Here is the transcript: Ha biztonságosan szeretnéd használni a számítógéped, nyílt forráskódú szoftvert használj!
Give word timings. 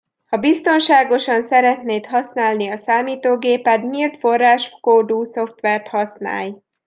Ha 0.27 0.37
biztonságosan 0.37 1.43
szeretnéd 1.43 2.05
használni 2.05 2.69
a 2.69 2.75
számítógéped, 2.77 3.89
nyílt 3.89 4.19
forráskódú 4.19 5.23
szoftvert 5.23 5.87
használj! 5.87 6.53